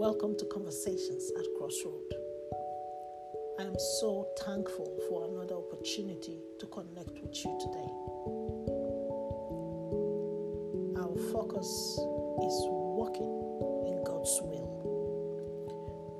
Welcome 0.00 0.34
to 0.38 0.46
Conversations 0.46 1.30
at 1.38 1.44
Crossroad. 1.58 2.14
I 3.58 3.64
am 3.64 3.78
so 4.00 4.26
thankful 4.46 4.98
for 5.06 5.28
another 5.28 5.56
opportunity 5.56 6.38
to 6.58 6.66
connect 6.68 7.20
with 7.20 7.36
you 7.44 7.58
today. 7.60 7.90
Our 11.02 11.14
focus 11.30 11.68
is 11.68 12.56
walking 12.96 13.28
in 13.92 14.02
God's 14.02 14.40
will. 14.40 14.80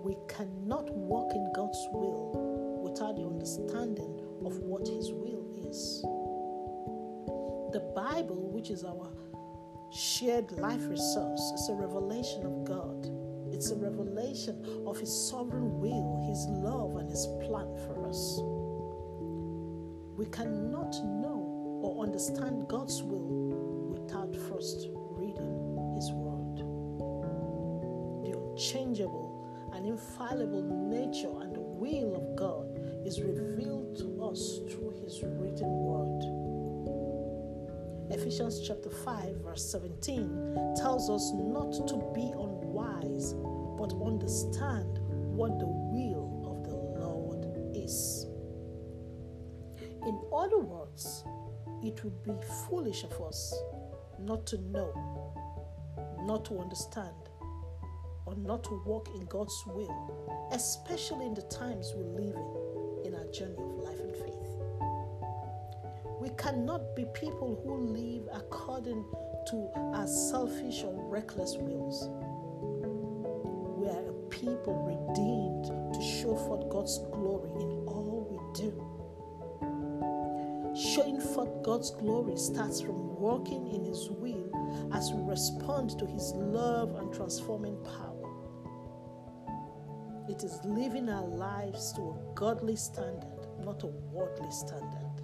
We 0.04 0.14
cannot 0.28 0.92
walk 0.92 1.32
in 1.32 1.50
God's 1.54 1.80
will 1.90 2.82
without 2.84 3.16
the 3.16 3.24
understanding 3.24 4.20
of 4.44 4.58
what 4.58 4.86
His 4.86 5.10
will 5.10 5.46
is. 5.66 6.02
The 7.72 7.80
Bible, 7.96 8.50
which 8.52 8.68
is 8.68 8.84
our 8.84 9.10
shared 9.90 10.52
life 10.52 10.86
resource, 10.86 11.40
is 11.54 11.70
a 11.70 11.74
revelation 11.76 12.44
of 12.44 12.64
God. 12.66 13.19
It's 13.60 13.72
a 13.72 13.76
revelation 13.76 14.56
of 14.86 14.98
His 14.98 15.12
sovereign 15.12 15.80
will, 15.80 16.24
His 16.26 16.46
love, 16.48 16.96
and 16.96 17.10
His 17.10 17.26
plan 17.42 17.68
for 17.84 18.08
us. 18.08 18.40
We 20.16 20.24
cannot 20.32 20.94
know 21.04 21.82
or 21.82 22.02
understand 22.02 22.68
God's 22.68 23.02
will 23.02 23.92
without 23.92 24.34
first 24.48 24.88
reading 25.10 25.92
His 25.94 26.10
Word. 26.10 26.56
The 28.24 28.32
unchangeable 28.32 29.70
and 29.74 29.84
infallible 29.84 30.62
nature 30.88 31.28
and 31.42 31.54
the 31.54 31.60
will 31.60 32.16
of 32.16 32.36
God 32.36 32.80
is 33.04 33.20
revealed 33.20 33.94
to 33.98 34.24
us 34.24 34.60
through 34.72 34.94
His 35.04 35.22
written 35.22 35.68
Word. 35.68 36.50
Ephesians 38.10 38.66
chapter 38.66 38.90
5, 38.90 39.36
verse 39.44 39.70
17 39.70 40.74
tells 40.76 41.08
us 41.10 41.30
not 41.34 41.72
to 41.86 41.96
be 42.14 42.32
unwise, 42.32 43.34
but 43.80 43.94
understand 44.04 44.98
what 45.08 45.58
the 45.58 45.66
will 45.66 46.44
of 46.46 46.64
the 46.68 46.76
Lord 47.02 47.46
is. 47.74 48.26
In 50.06 50.20
other 50.36 50.58
words, 50.58 51.24
it 51.82 52.04
would 52.04 52.22
be 52.22 52.32
foolish 52.68 53.04
of 53.04 53.20
us 53.22 53.54
not 54.18 54.46
to 54.48 54.60
know, 54.60 54.92
not 56.26 56.44
to 56.44 56.58
understand, 56.58 57.16
or 58.26 58.34
not 58.36 58.62
to 58.64 58.82
walk 58.84 59.08
in 59.14 59.24
God's 59.24 59.64
will, 59.66 60.48
especially 60.52 61.24
in 61.24 61.32
the 61.32 61.42
times 61.42 61.94
we 61.96 62.04
live 62.04 62.36
in 62.36 62.60
in 63.10 63.18
our 63.18 63.26
journey 63.32 63.56
of 63.58 63.78
life 63.78 63.98
and 63.98 64.14
faith. 64.14 64.34
We 66.20 66.28
cannot 66.36 66.94
be 66.94 67.06
people 67.14 67.60
who 67.64 67.74
live 67.92 68.28
according 68.32 69.04
to 69.48 69.70
our 69.94 70.06
selfish 70.06 70.84
or 70.84 70.92
reckless 71.08 71.56
wills. 71.56 72.08
People 74.40 74.74
redeemed 74.88 75.66
to 75.92 76.00
show 76.00 76.34
forth 76.34 76.66
God's 76.70 76.96
glory 77.12 77.50
in 77.60 77.84
all 77.86 78.26
we 78.30 78.38
do. 78.58 78.72
Showing 80.74 81.20
forth 81.20 81.62
God's 81.62 81.90
glory 81.90 82.38
starts 82.38 82.80
from 82.80 83.20
working 83.20 83.66
in 83.66 83.84
His 83.84 84.08
will 84.08 84.50
as 84.94 85.12
we 85.12 85.22
respond 85.28 85.98
to 85.98 86.06
His 86.06 86.32
love 86.34 86.94
and 86.94 87.12
transforming 87.12 87.76
power. 87.84 88.30
It 90.30 90.42
is 90.42 90.58
living 90.64 91.10
our 91.10 91.26
lives 91.26 91.92
to 91.94 92.00
a 92.00 92.34
godly 92.34 92.76
standard, 92.76 93.46
not 93.62 93.82
a 93.82 93.88
worldly 93.88 94.50
standard. 94.50 95.22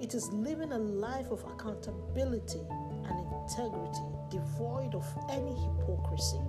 It 0.00 0.14
is 0.14 0.30
living 0.32 0.72
a 0.72 0.78
life 0.78 1.30
of 1.30 1.44
accountability 1.44 2.62
and 3.04 3.20
integrity, 3.42 4.06
devoid 4.30 4.94
of 4.94 5.04
any 5.28 5.52
hypocrisy. 5.52 6.40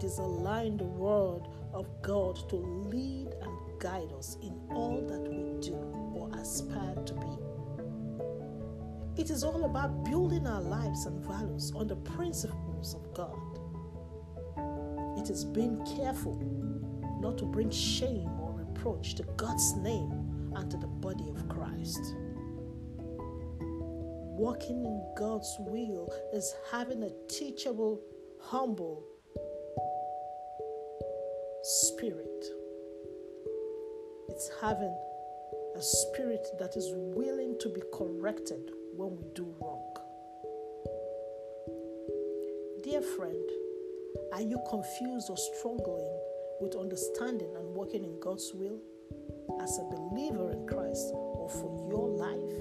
It 0.00 0.04
is 0.04 0.18
allowing 0.18 0.78
the 0.78 0.84
Word 0.84 1.42
of 1.74 1.86
God 2.00 2.48
to 2.48 2.56
lead 2.56 3.34
and 3.42 3.52
guide 3.78 4.10
us 4.16 4.38
in 4.42 4.58
all 4.70 5.06
that 5.06 5.20
we 5.20 5.60
do 5.60 5.74
or 6.14 6.30
aspire 6.40 6.94
to 7.04 7.12
be. 7.12 9.20
It 9.20 9.28
is 9.28 9.44
all 9.44 9.66
about 9.66 10.06
building 10.06 10.46
our 10.46 10.62
lives 10.62 11.04
and 11.04 11.22
values 11.22 11.70
on 11.76 11.86
the 11.86 11.96
principles 11.96 12.94
of 12.94 13.12
God. 13.12 13.36
It 15.18 15.28
is 15.28 15.44
being 15.44 15.84
careful 15.98 16.40
not 17.20 17.36
to 17.36 17.44
bring 17.44 17.68
shame 17.68 18.30
or 18.40 18.54
reproach 18.54 19.16
to 19.16 19.22
God's 19.36 19.76
name 19.76 20.50
and 20.56 20.70
to 20.70 20.78
the 20.78 20.86
body 20.86 21.28
of 21.28 21.46
Christ. 21.46 22.00
Walking 24.40 24.82
in 24.82 25.04
God's 25.18 25.54
will 25.58 26.10
is 26.32 26.54
having 26.72 27.02
a 27.02 27.10
teachable, 27.28 28.00
humble 28.40 29.04
spirit. 32.00 32.44
It's 34.30 34.50
having 34.62 34.96
a 35.76 35.82
spirit 35.82 36.46
that 36.58 36.74
is 36.74 36.90
willing 36.94 37.58
to 37.60 37.68
be 37.68 37.82
corrected 37.92 38.70
when 38.96 39.16
we 39.16 39.24
do 39.34 39.54
wrong. 39.60 39.84
Dear 42.82 43.02
friend, 43.02 43.46
are 44.32 44.40
you 44.40 44.58
confused 44.70 45.28
or 45.28 45.36
struggling 45.36 46.08
with 46.62 46.74
understanding 46.74 47.54
and 47.54 47.66
working 47.74 48.02
in 48.04 48.18
God's 48.18 48.50
will 48.54 48.80
as 49.62 49.78
a 49.78 49.84
believer 49.94 50.52
in 50.52 50.66
Christ 50.66 51.10
or 51.12 51.50
for 51.50 51.86
your 51.90 52.08
life? 52.08 52.56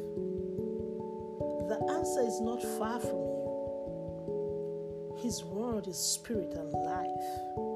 The 1.69 1.79
answer 1.93 2.23
is 2.27 2.41
not 2.41 2.61
far 2.77 2.99
from 2.99 3.19
you. 3.19 3.39
His 5.23 5.45
word 5.45 5.87
is 5.87 5.97
spirit 5.97 6.55
and 6.55 6.73
life. 6.73 7.68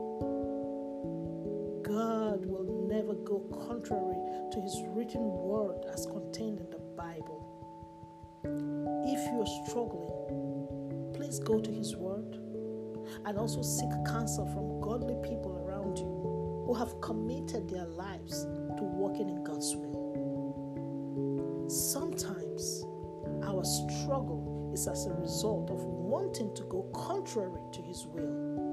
God 2.43 2.51
will 2.51 2.87
never 2.89 3.13
go 3.13 3.39
contrary 3.67 4.17
to 4.51 4.61
His 4.61 4.83
written 4.89 5.21
word 5.21 5.85
as 5.93 6.05
contained 6.05 6.59
in 6.59 6.69
the 6.69 6.79
Bible. 6.97 7.39
If 9.05 9.31
you 9.31 9.39
are 9.41 9.47
struggling, 9.65 11.13
please 11.13 11.39
go 11.39 11.61
to 11.61 11.71
His 11.71 11.95
word 11.95 12.35
and 13.25 13.37
also 13.37 13.61
seek 13.61 13.89
counsel 14.05 14.45
from 14.47 14.81
godly 14.81 15.15
people 15.23 15.63
around 15.65 15.97
you 15.97 16.65
who 16.65 16.73
have 16.73 16.99
committed 16.99 17.69
their 17.69 17.85
lives 17.85 18.43
to 18.43 18.83
walking 18.83 19.29
in 19.29 19.41
God's 19.43 19.73
will. 19.77 19.93
Sometimes 21.69 22.83
our 23.43 23.63
struggle 23.63 24.71
is 24.73 24.85
as 24.87 25.05
a 25.05 25.13
result 25.13 25.69
of 25.69 25.81
wanting 25.81 26.53
to 26.55 26.63
go 26.63 26.81
contrary 26.93 27.61
to 27.71 27.81
His 27.81 28.05
will. 28.05 28.72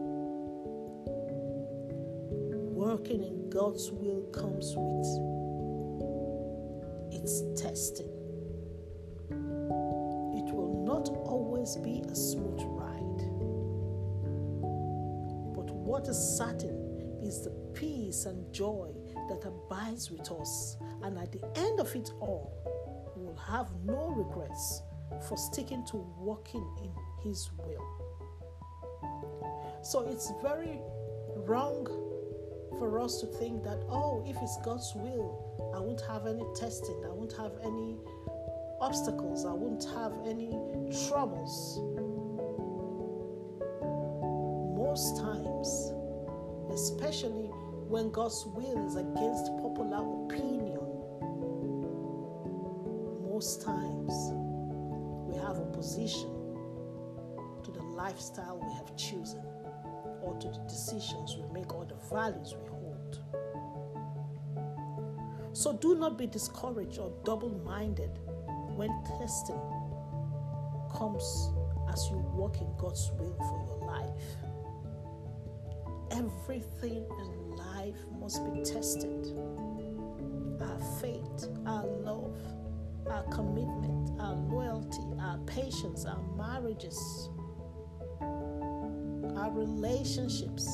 Working 2.91 3.23
in 3.23 3.51
God's 3.51 3.93
will 3.93 4.23
comes 4.33 4.75
with 4.77 5.06
its 7.15 7.45
testing. 7.55 8.11
It 10.34 10.53
will 10.53 10.83
not 10.84 11.09
always 11.09 11.77
be 11.77 12.03
a 12.11 12.15
smooth 12.17 12.61
ride. 12.65 13.23
But 15.55 15.71
what 15.73 16.09
is 16.09 16.19
certain 16.19 17.21
is 17.23 17.45
the 17.45 17.51
peace 17.75 18.25
and 18.25 18.53
joy 18.53 18.91
that 19.28 19.45
abides 19.47 20.11
with 20.11 20.28
us, 20.33 20.77
and 21.05 21.17
at 21.17 21.31
the 21.31 21.45
end 21.55 21.78
of 21.78 21.95
it 21.95 22.11
all, 22.19 22.51
we 23.15 23.22
will 23.22 23.37
have 23.37 23.69
no 23.84 24.09
regrets 24.09 24.83
for 25.28 25.37
sticking 25.37 25.87
to 25.93 25.97
walking 26.19 26.67
in 26.83 26.91
His 27.22 27.53
will. 27.57 27.87
So 29.81 30.09
it's 30.09 30.33
very 30.43 30.81
wrong 31.47 31.87
for 32.79 33.01
us 33.01 33.21
to 33.21 33.27
think 33.27 33.63
that, 33.65 33.78
oh, 33.89 34.25
if 34.27 34.37
it's 34.43 34.59
God's 34.65 34.93
will, 34.95 35.72
I 35.75 35.81
won't 35.81 36.01
have 36.03 36.27
any 36.27 36.45
testing, 36.55 37.03
I 37.05 37.11
won't 37.11 37.33
have 37.37 37.53
any 37.65 37.97
obstacles, 38.81 39.45
I 39.45 39.53
won't 39.53 39.84
have 39.95 40.13
any 40.27 40.51
troubles. 41.09 41.81
Most 44.77 45.19
times, 45.19 45.93
especially 46.72 47.51
when 47.89 48.11
God's 48.11 48.45
will 48.47 48.87
is 48.87 48.97
against 48.97 49.47
popular 49.59 50.03
opinion, 50.25 50.78
most 53.31 53.63
times 53.63 54.15
we 55.27 55.37
have 55.37 55.59
opposition 55.59 56.31
to 57.63 57.71
the 57.71 57.83
lifestyle 57.83 58.59
we 58.59 58.73
have 58.75 58.97
chosen 58.97 59.43
or 60.30 60.38
to 60.41 60.48
the 60.48 60.65
decisions 60.68 61.36
we 61.36 61.53
make 61.53 61.74
or 61.74 61.84
the 61.84 61.97
values 62.12 62.54
we 62.62 62.68
hold. 62.68 63.18
So 65.53 65.72
do 65.72 65.97
not 65.97 66.16
be 66.16 66.27
discouraged 66.27 66.98
or 66.98 67.12
double 67.24 67.50
minded 67.65 68.10
when 68.77 68.91
testing 69.18 69.60
comes 70.97 71.50
as 71.92 72.09
you 72.10 72.18
walk 72.34 72.60
in 72.60 72.68
God's 72.78 73.10
will 73.18 73.34
for 73.36 73.59
your 73.66 73.80
life. 73.86 74.10
Everything 76.12 77.04
in 77.21 77.56
life 77.56 77.97
must 78.21 78.44
be 78.53 78.62
tested. 78.62 79.36
Our 80.60 80.80
faith, 81.00 81.48
our 81.66 81.86
love, 81.86 82.36
our 83.10 83.24
commitment, 83.24 84.21
our 84.21 84.34
loyalty, 84.34 85.03
our 85.21 85.38
patience, 85.47 86.04
our 86.04 86.22
marriages, 86.36 87.30
our 89.41 89.51
relationships. 89.53 90.69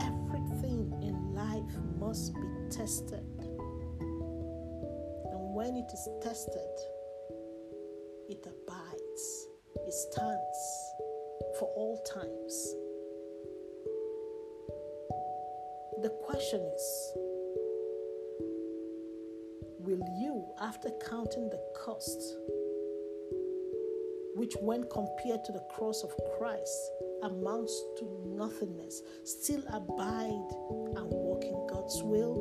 Everything 0.00 0.92
in 1.02 1.34
life 1.34 1.76
must 1.98 2.34
be 2.34 2.40
tested. 2.70 3.24
And 4.00 5.54
when 5.54 5.76
it 5.76 5.90
is 5.92 6.08
tested, 6.22 6.74
it 8.30 8.46
abides, 8.46 9.48
it 9.74 9.92
stands 9.92 10.58
for 11.58 11.68
all 11.76 11.98
times. 11.98 12.74
The 16.02 16.10
question 16.24 16.60
is 16.60 17.12
Will 19.78 20.04
you, 20.18 20.44
after 20.60 20.90
counting 21.08 21.50
the 21.50 21.60
cost, 21.76 22.36
which, 24.36 24.52
when 24.60 24.84
compared 24.90 25.42
to 25.44 25.52
the 25.52 25.64
cross 25.70 26.04
of 26.04 26.12
Christ, 26.36 26.92
amounts 27.22 27.72
to 27.98 28.04
nothingness, 28.26 29.00
still 29.24 29.62
abide 29.68 30.48
and 30.94 31.08
walk 31.08 31.42
in 31.42 31.66
God's 31.72 32.02
will? 32.02 32.36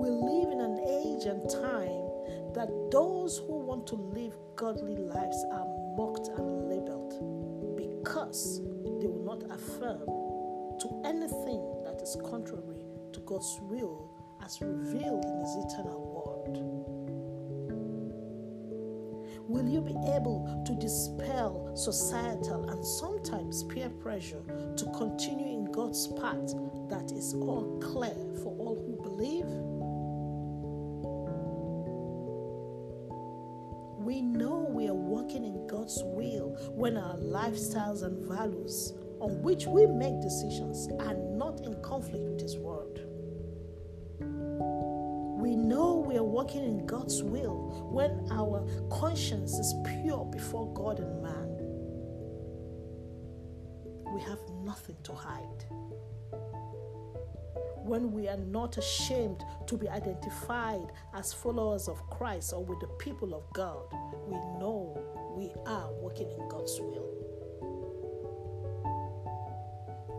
We 0.00 0.08
live 0.08 0.50
in 0.50 0.60
an 0.60 0.78
age 0.80 1.26
and 1.26 1.44
time 1.50 2.08
that 2.54 2.72
those 2.90 3.36
who 3.46 3.58
want 3.60 3.86
to 3.88 3.96
live 3.96 4.32
godly 4.56 4.96
lives 4.96 5.44
are 5.52 5.66
mocked 5.94 6.28
and 6.38 6.70
labeled 6.70 7.12
because 7.76 8.62
they 9.00 9.08
will 9.08 9.24
not 9.24 9.42
affirm 9.52 10.00
to 10.80 11.02
anything 11.04 11.60
that 11.84 12.00
is 12.00 12.16
contrary 12.24 12.80
to 13.12 13.20
God's 13.20 13.58
will 13.60 14.10
as 14.42 14.58
revealed 14.62 15.24
in 15.24 15.38
His 15.40 15.56
eternal 15.68 16.00
word. 16.16 16.35
Will 19.56 19.70
you 19.70 19.80
be 19.80 19.96
able 20.14 20.62
to 20.66 20.74
dispel 20.74 21.74
societal 21.74 22.68
and 22.68 22.84
sometimes 22.84 23.62
peer 23.62 23.88
pressure 23.88 24.42
to 24.76 24.84
continue 24.98 25.46
in 25.46 25.72
God's 25.72 26.08
path 26.08 26.52
that 26.90 27.10
is 27.16 27.32
all 27.32 27.80
clear 27.80 28.34
for 28.42 28.54
all 28.58 28.76
who 28.76 29.02
believe? 29.02 29.46
We 34.04 34.20
know 34.20 34.68
we 34.68 34.88
are 34.88 34.94
walking 34.94 35.46
in 35.46 35.66
God's 35.66 36.02
will 36.04 36.50
when 36.74 36.98
our 36.98 37.16
lifestyles 37.16 38.02
and 38.02 38.28
values 38.28 38.92
on 39.20 39.40
which 39.42 39.64
we 39.64 39.86
make 39.86 40.20
decisions 40.20 40.86
are 41.00 41.14
not 41.14 41.60
in 41.64 41.80
conflict 41.80 42.24
with 42.28 42.42
His 42.42 42.58
Word. 42.58 43.00
We 45.46 45.54
know 45.54 46.04
we 46.04 46.16
are 46.16 46.24
walking 46.24 46.64
in 46.64 46.86
God's 46.86 47.22
will 47.22 47.88
when 47.92 48.26
our 48.32 48.66
conscience 48.90 49.52
is 49.60 49.72
pure 49.84 50.24
before 50.24 50.74
God 50.74 50.98
and 50.98 51.22
man. 51.22 51.46
We 54.12 54.20
have 54.22 54.40
nothing 54.64 54.96
to 55.04 55.14
hide. 55.14 55.64
When 57.84 58.10
we 58.10 58.26
are 58.26 58.38
not 58.38 58.76
ashamed 58.76 59.44
to 59.68 59.76
be 59.76 59.88
identified 59.88 60.90
as 61.14 61.32
followers 61.32 61.86
of 61.86 62.04
Christ 62.10 62.52
or 62.52 62.64
with 62.64 62.80
the 62.80 62.88
people 62.98 63.32
of 63.32 63.44
God, 63.52 63.84
we 64.26 64.34
know 64.58 65.00
we 65.36 65.52
are 65.64 65.92
walking 65.92 66.28
in 66.28 66.48
God's 66.48 66.76
will. 66.80 67.06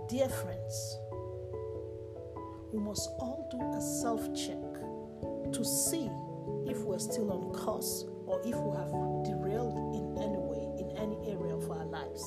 Dear 0.07 0.29
friends, 0.29 0.97
we 2.71 2.79
must 2.79 3.09
all 3.19 3.45
do 3.51 3.59
a 3.77 3.81
self 3.81 4.33
check 4.33 4.66
to 5.53 5.63
see 5.63 6.09
if 6.65 6.79
we're 6.81 6.99
still 6.99 7.31
on 7.31 7.51
course 7.53 8.05
or 8.25 8.39
if 8.41 8.55
we 8.55 8.75
have 8.75 8.91
derailed 9.23 9.77
in 9.95 10.17
any 10.21 10.37
way, 10.37 10.63
in 10.79 10.91
any 10.97 11.17
area 11.31 11.55
of 11.55 11.69
our 11.71 11.85
lives. 11.85 12.23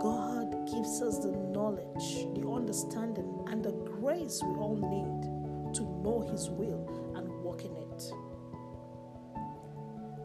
God 0.00 0.66
gives 0.70 1.02
us 1.02 1.18
the 1.18 1.32
knowledge, 1.32 2.26
the 2.34 2.48
understanding, 2.48 3.44
and 3.48 3.62
the 3.64 3.72
grace 3.72 4.40
we 4.42 4.54
all 4.54 4.76
need 4.76 5.74
to 5.74 5.82
know 5.82 6.26
His 6.30 6.48
will 6.48 7.12
and 7.16 7.28
walk 7.42 7.64
in 7.64 7.76
it. 7.76 8.12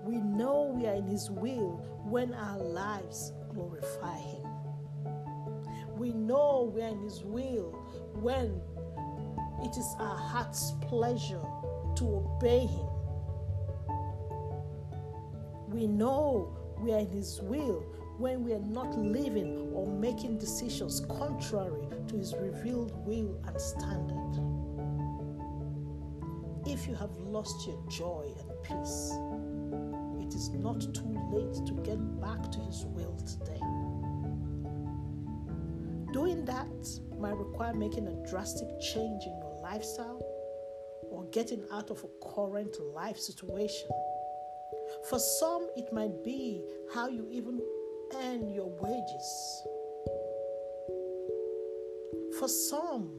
We 0.06 0.18
know 0.18 0.72
we 0.75 0.86
are 0.86 0.94
in 0.94 1.07
His 1.07 1.31
will 1.31 1.83
when 2.04 2.33
our 2.33 2.60
lives 2.60 3.33
glorify 3.54 4.18
Him. 4.18 4.45
We 5.98 6.13
know 6.13 6.72
we 6.74 6.83
are 6.83 6.89
in 6.89 7.01
His 7.01 7.24
will 7.24 7.72
when 8.13 8.62
it 9.63 9.77
is 9.77 9.95
our 9.99 10.17
heart's 10.17 10.73
pleasure 10.81 11.41
to 11.95 12.03
obey 12.03 12.65
Him. 12.65 12.87
We 15.67 15.87
know 15.87 16.55
we 16.79 16.93
are 16.93 16.99
in 16.99 17.09
His 17.09 17.41
will 17.41 17.83
when 18.17 18.43
we 18.43 18.53
are 18.53 18.59
not 18.59 18.97
living 18.97 19.71
or 19.73 19.87
making 19.87 20.37
decisions 20.37 21.01
contrary 21.01 21.87
to 22.07 22.17
His 22.17 22.33
revealed 22.35 22.93
will 23.05 23.39
and 23.47 23.59
standard. 23.59 24.41
If 26.65 26.87
you 26.87 26.95
have 26.95 27.15
lost 27.17 27.67
your 27.67 27.81
joy 27.89 28.33
and 28.39 28.63
peace, 28.63 29.11
it 30.19 30.33
is 30.35 30.49
not 30.49 30.81
too 30.93 31.17
late 31.31 31.65
to 31.65 31.73
get 31.83 31.99
back 32.21 32.51
to 32.51 32.59
His 32.59 32.85
will 32.85 33.15
today. 33.17 33.59
Doing 36.11 36.45
that 36.45 36.67
might 37.19 37.35
require 37.35 37.73
making 37.73 38.07
a 38.07 38.29
drastic 38.29 38.67
change 38.79 39.23
in 39.25 39.44
lifestyle 39.65 40.21
or 41.09 41.25
getting 41.31 41.63
out 41.71 41.89
of 41.89 42.03
a 42.03 42.33
current 42.33 42.75
life 42.94 43.17
situation. 43.17 43.89
For 45.09 45.19
some, 45.19 45.67
it 45.75 45.91
might 45.91 46.23
be 46.23 46.63
how 46.94 47.07
you 47.07 47.27
even 47.31 47.59
earn 48.23 48.50
your 48.50 48.71
wages. 48.79 49.63
For 52.39 52.47
some, 52.47 53.09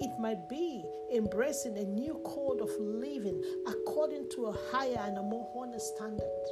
it 0.00 0.10
might 0.18 0.48
be 0.48 0.84
embracing 1.14 1.76
a 1.76 1.84
new 1.84 2.20
code 2.24 2.60
of 2.60 2.70
living 2.78 3.42
according 3.66 4.30
to 4.30 4.46
a 4.46 4.56
higher 4.70 5.00
and 5.06 5.18
a 5.18 5.22
more 5.22 5.48
honest 5.56 5.94
standard. 5.94 6.44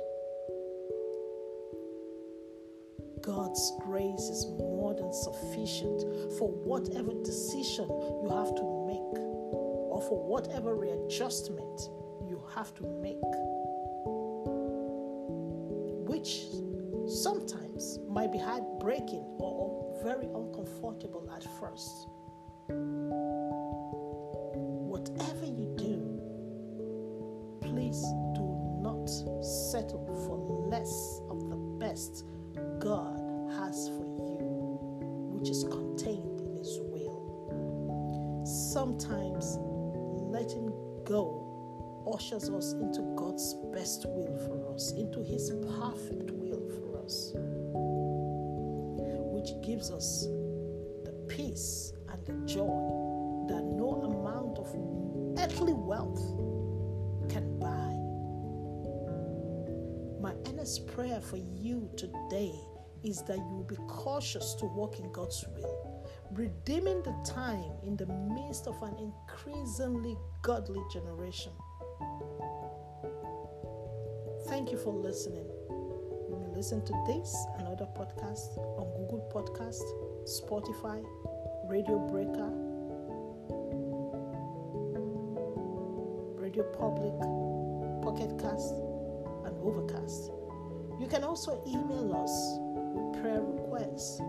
God's 3.22 3.72
grace 3.86 4.28
is 4.28 4.46
more 4.58 4.94
than 4.94 5.12
sufficient 5.12 6.00
for 6.38 6.48
whatever 6.48 7.12
decision 7.22 7.86
you 8.22 8.30
have 8.30 8.54
to 8.54 8.79
or 10.00 10.08
for 10.08 10.18
whatever 10.26 10.74
readjustment 10.74 11.90
you 12.26 12.42
have 12.54 12.74
to 12.74 12.84
make, 13.02 13.18
which 16.08 16.46
sometimes 17.06 17.98
might 18.08 18.32
be 18.32 18.38
heartbreaking 18.38 19.24
or 19.38 20.00
very 20.02 20.26
uncomfortable 20.26 21.30
at 21.34 21.44
first. 21.58 22.08
Whatever 24.88 25.46
you 25.46 25.74
do, 25.76 26.20
please 27.60 28.00
do 28.34 28.46
not 28.80 29.08
settle 29.44 30.06
for 30.26 30.38
less 30.68 31.20
of 31.28 31.48
the 31.50 31.56
best 31.78 32.24
God 32.78 33.18
has 33.58 33.88
for 33.88 34.04
you, 34.16 34.78
which 35.32 35.50
is 35.50 35.64
contained 35.64 36.40
in 36.40 36.56
His 36.56 36.78
will. 36.80 38.42
Sometimes 38.44 39.58
letting 40.50 40.72
go 41.04 41.46
ushers 42.12 42.48
us 42.50 42.72
into 42.72 43.02
God's 43.16 43.54
best 43.72 44.04
will 44.08 44.36
for 44.38 44.74
us, 44.74 44.92
into 44.92 45.22
His 45.22 45.50
perfect 45.78 46.30
will 46.32 46.68
for 46.68 47.04
us, 47.04 47.32
which 49.32 49.50
gives 49.64 49.90
us 49.90 50.26
the 51.04 51.12
peace 51.28 51.92
and 52.08 52.26
the 52.26 52.32
joy 52.46 52.66
that 53.48 53.62
no 53.62 54.00
amount 54.02 54.58
of 54.58 54.74
earthly 55.38 55.72
wealth 55.72 56.20
can 57.28 57.58
buy. 57.60 57.94
My 60.20 60.34
earnest 60.48 60.86
prayer 60.88 61.20
for 61.20 61.36
you 61.36 61.88
today 61.96 62.54
is 63.04 63.22
that 63.22 63.38
you 63.38 63.54
will 63.54 63.64
be 63.64 63.76
cautious 63.86 64.54
to 64.54 64.66
walk 64.66 64.98
in 64.98 65.12
God's 65.12 65.44
will, 65.54 65.89
redeeming 66.32 67.02
the 67.02 67.14
time 67.24 67.72
in 67.82 67.96
the 67.96 68.06
midst 68.06 68.66
of 68.66 68.80
an 68.82 68.94
increasingly 68.98 70.16
godly 70.42 70.80
generation. 70.92 71.52
Thank 74.46 74.70
you 74.70 74.78
for 74.78 74.92
listening. 74.92 75.46
You 76.28 76.38
may 76.40 76.54
listen 76.56 76.84
to 76.84 76.92
this 77.06 77.34
and 77.58 77.66
other 77.66 77.86
podcasts 77.96 78.56
on 78.78 78.86
Google 78.96 79.28
Podcast, 79.32 79.82
Spotify, 80.24 81.04
Radio 81.68 81.98
Breaker, 82.08 82.50
Radio 86.40 86.64
Public, 86.72 87.14
Pocket 88.02 88.38
Cast, 88.40 88.74
and 89.46 89.56
Overcast. 89.62 90.30
You 91.00 91.06
can 91.08 91.24
also 91.24 91.62
email 91.66 92.14
us 92.14 92.58
with 92.94 93.22
prayer 93.22 93.42
requests. 93.42 94.20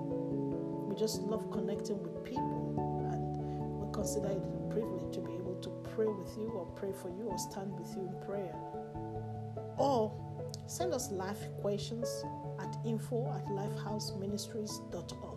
Just 1.02 1.24
love 1.24 1.50
connecting 1.50 1.98
with 2.04 2.24
people 2.24 3.10
and 3.12 3.82
we 3.82 3.92
consider 3.92 4.28
it 4.28 4.38
a 4.38 4.70
privilege 4.72 5.12
to 5.16 5.22
be 5.22 5.34
able 5.34 5.56
to 5.56 5.70
pray 5.96 6.06
with 6.06 6.38
you 6.38 6.52
or 6.52 6.68
pray 6.76 6.92
for 7.02 7.10
you 7.10 7.24
or 7.24 7.40
stand 7.40 7.74
with 7.80 7.92
you 7.96 8.04
in 8.08 8.16
prayer. 8.28 8.54
Or 9.78 10.14
Send 10.68 10.94
us 10.94 11.12
life 11.12 11.40
questions 11.62 12.24
at 12.60 12.78
info 12.86 13.28
at 13.34 13.46
lifehouseministries.org. 13.48 15.31